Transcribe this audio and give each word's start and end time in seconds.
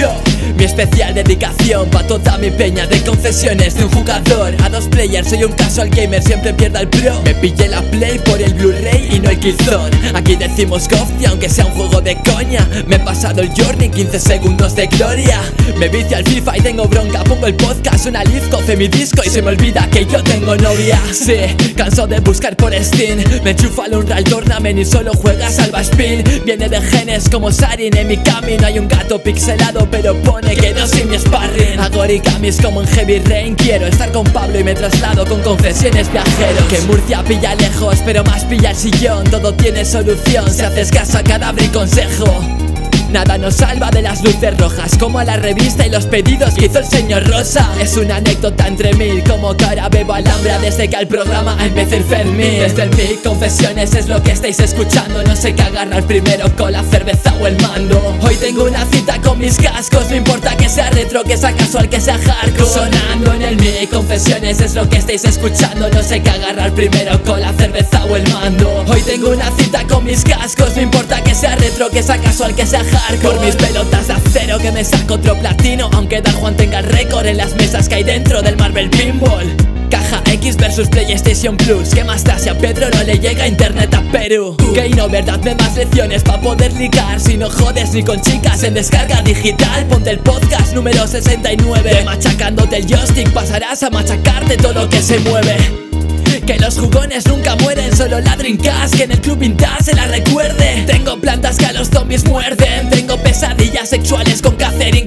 Yo, 0.00 0.29
mi 0.56 0.64
especial 0.64 1.14
dedicación 1.14 1.88
pa' 1.90 2.06
toda 2.06 2.38
mi 2.38 2.50
peña 2.50 2.86
de 2.86 3.02
confesiones 3.02 3.74
de 3.74 3.84
un 3.84 3.90
jugador 3.90 4.54
a 4.62 4.68
dos 4.68 4.88
players. 4.88 5.28
Soy 5.28 5.44
un 5.44 5.52
casual 5.52 5.90
gamer, 5.90 6.22
siempre 6.22 6.52
pierda 6.54 6.80
el 6.80 6.88
pro. 6.88 7.20
Me 7.24 7.34
pillé 7.34 7.68
la 7.68 7.82
play 7.82 8.18
por 8.18 8.40
el 8.40 8.54
Blu-ray 8.54 9.16
y 9.16 9.20
no 9.20 9.30
el 9.30 9.38
Killzone. 9.38 9.96
Aquí 10.14 10.36
decimos 10.36 10.88
y 11.20 11.24
aunque 11.26 11.48
sea 11.48 11.66
un 11.66 11.72
juego 11.72 12.00
de 12.00 12.16
coña. 12.22 12.66
Me 12.86 12.96
he 12.96 12.98
pasado 12.98 13.42
el 13.42 13.50
journey 13.50 13.90
15 13.90 14.18
segundos 14.18 14.74
de 14.74 14.86
gloria. 14.86 15.40
Me 15.78 15.88
vicio 15.88 16.16
al 16.16 16.24
FIFA 16.24 16.58
y 16.58 16.60
tengo 16.60 16.84
bronca. 16.86 17.22
Pongo 17.24 17.46
el 17.46 17.54
podcast, 17.54 18.06
una 18.06 18.24
live, 18.24 18.48
coce 18.50 18.76
mi 18.76 18.88
disco 18.88 19.22
y 19.24 19.28
se 19.28 19.42
me 19.42 19.50
olvida 19.50 19.88
que 19.90 20.06
yo 20.06 20.22
tengo 20.22 20.56
novia. 20.56 20.98
Sí, 21.12 21.36
canso 21.76 22.06
de 22.06 22.20
buscar 22.20 22.56
por 22.56 22.74
Steam. 22.74 23.18
Me 23.44 23.50
enchufa 23.50 23.84
al 23.84 23.94
Unreal 23.94 24.24
Tournament 24.24 24.78
y 24.78 24.84
solo 24.84 25.12
juega 25.14 25.50
salva 25.50 25.82
spin. 25.82 26.24
Viene 26.44 26.68
de 26.68 26.80
genes 26.80 27.28
como 27.28 27.52
Sarin 27.52 27.96
en 27.96 28.08
mi 28.08 28.16
camino. 28.16 28.66
Hay 28.66 28.78
un 28.78 28.88
gato 28.88 29.22
pixelado, 29.22 29.86
pero 29.90 30.14
pone 30.22 30.39
que 30.40 30.72
no 30.74 30.86
soy 30.86 31.04
mi 31.04 31.18
sparring. 31.18 31.78
Hago 31.78 32.00
origamis 32.00 32.60
como 32.60 32.82
en 32.82 32.88
Heavy 32.88 33.18
Rain. 33.20 33.54
Quiero 33.54 33.86
estar 33.86 34.10
con 34.12 34.24
Pablo 34.24 34.58
y 34.58 34.64
me 34.64 34.74
traslado 34.74 35.26
con 35.26 35.40
confesiones 35.42 36.10
viajeros. 36.10 36.64
Que 36.68 36.80
Murcia 36.82 37.22
pilla 37.24 37.54
lejos, 37.54 37.98
pero 38.04 38.24
más 38.24 38.44
pilla 38.44 38.70
el 38.70 38.76
sillón. 38.76 39.24
Todo 39.24 39.52
tiene 39.54 39.84
solución 39.84 40.50
si 40.50 40.62
haces 40.62 40.90
caso 40.90 41.18
a 41.18 41.22
cadáver 41.22 41.64
y 41.64 41.68
consejo. 41.68 42.69
Nada 43.10 43.38
nos 43.38 43.54
salva 43.54 43.90
de 43.90 44.02
las 44.02 44.22
luces 44.22 44.56
rojas 44.56 44.96
Como 44.96 45.20
la 45.22 45.36
revista 45.36 45.84
y 45.84 45.90
los 45.90 46.06
pedidos 46.06 46.54
que 46.54 46.66
hizo 46.66 46.78
el 46.78 46.84
señor 46.84 47.26
Rosa. 47.28 47.68
Es 47.80 47.96
una 47.96 48.16
anécdota 48.16 48.68
entre 48.68 48.94
mil 48.94 49.24
Como 49.24 49.48
ahora 49.48 49.88
bebo 49.88 50.14
alhambra 50.14 50.58
desde 50.60 50.88
que 50.88 50.96
al 50.96 51.08
programa 51.08 51.56
empecé 51.60 51.96
el 51.96 52.04
Fermín. 52.04 52.60
Desde 52.60 52.84
el 52.84 52.90
mic, 52.90 53.22
confesiones 53.24 53.94
es 53.94 54.08
lo 54.08 54.22
que 54.22 54.30
estáis 54.30 54.60
escuchando. 54.60 55.22
No 55.24 55.34
sé 55.34 55.54
qué 55.54 55.62
agarrar 55.62 56.04
primero 56.04 56.54
con 56.56 56.72
la 56.72 56.84
cerveza 56.84 57.34
o 57.40 57.46
el 57.48 57.60
mando. 57.60 58.00
Hoy 58.22 58.36
tengo 58.36 58.64
una 58.64 58.84
cita 58.86 59.20
con 59.20 59.38
mis 59.38 59.56
cascos 59.56 60.08
No 60.08 60.16
importa 60.16 60.56
que 60.56 60.68
sea 60.68 60.90
retro, 60.90 61.24
que 61.24 61.36
sea 61.36 61.52
casual, 61.52 61.88
que 61.88 62.00
sea 62.00 62.16
hardcore. 62.16 62.70
Sonando 62.70 63.34
en 63.34 63.42
el 63.42 63.56
mic, 63.56 63.90
confesiones 63.90 64.60
es 64.60 64.74
lo 64.74 64.88
que 64.88 64.98
estáis 64.98 65.24
escuchando. 65.24 65.88
No 65.88 66.02
sé 66.02 66.22
qué 66.22 66.30
agarrar 66.30 66.72
primero 66.72 67.20
con 67.24 67.40
la 67.40 67.52
cerveza 67.54 68.04
o 68.04 68.14
el 68.14 68.28
mando. 68.30 68.84
Hoy 68.86 69.02
tengo 69.02 69.30
una 69.30 69.50
cita 69.58 69.84
con 69.88 70.04
mis 70.04 70.22
cascos 70.22 70.76
No 70.76 70.82
importa 70.82 71.22
que 71.22 71.34
sea 71.34 71.56
retro, 71.56 71.90
que 71.90 72.02
sea 72.02 72.18
casual, 72.18 72.54
que 72.54 72.66
sea 72.66 72.80
hardcore 72.80 72.99
por 73.22 73.40
mis 73.40 73.56
pelotas 73.56 74.08
de 74.08 74.14
acero 74.14 74.58
que 74.58 74.70
me 74.72 74.84
saco 74.84 75.14
otro 75.14 75.36
platino. 75.38 75.90
Aunque 75.92 76.20
Dan 76.20 76.34
Juan 76.34 76.56
tenga 76.56 76.78
el 76.78 76.86
récord 76.86 77.26
en 77.26 77.36
las 77.36 77.54
mesas 77.54 77.88
que 77.88 77.96
hay 77.96 78.04
dentro 78.04 78.42
del 78.42 78.56
Marvel 78.56 78.88
Pinball. 78.90 79.54
Caja 79.90 80.22
X 80.32 80.56
versus 80.56 80.88
PlayStation 80.88 81.56
Plus. 81.56 81.88
¿Qué 81.90 82.04
más 82.04 82.22
da 82.24 82.38
si 82.38 82.48
a 82.48 82.56
Pedro 82.56 82.88
no 82.90 83.02
le 83.02 83.18
llega 83.18 83.46
internet 83.46 83.92
a 83.94 84.02
Perú? 84.12 84.56
Que 84.72 84.88
no 84.90 85.08
verdad 85.08 85.38
de 85.40 85.54
más 85.56 85.76
lecciones 85.76 86.22
pa' 86.22 86.40
poder 86.40 86.72
ligar. 86.74 87.20
Si 87.20 87.36
no 87.36 87.50
jodes 87.50 87.92
ni 87.92 88.02
con 88.02 88.20
chicas 88.20 88.62
en 88.62 88.74
descarga 88.74 89.20
digital 89.22 89.86
Ponte 89.86 90.10
el 90.10 90.18
podcast 90.20 90.72
número 90.74 91.06
69 91.06 91.94
de 91.94 92.04
Machacándote 92.04 92.76
el 92.78 92.86
joystick 92.86 93.30
pasarás 93.32 93.82
a 93.82 93.90
machacarte 93.90 94.56
todo 94.56 94.72
lo 94.72 94.88
que 94.88 95.02
se 95.02 95.18
mueve 95.20 95.89
que 96.38 96.56
los 96.58 96.78
jugones 96.78 97.26
nunca 97.26 97.56
mueren, 97.56 97.96
solo 97.96 98.20
la 98.20 98.36
Dreamcast 98.36 98.94
Que 98.94 99.04
en 99.04 99.12
el 99.12 99.20
club 99.20 99.38
vintage 99.38 99.84
se 99.84 99.96
la 99.96 100.06
recuerde. 100.06 100.84
Tengo 100.86 101.18
plantas 101.20 101.56
que 101.56 101.66
a 101.66 101.72
los 101.72 101.88
zombies 101.88 102.24
muerden 102.24 102.88
Tengo 102.90 103.16
pesadillas 103.16 103.88
sexuales 103.88 104.40
con 104.40 104.54
Catherine 104.56 105.06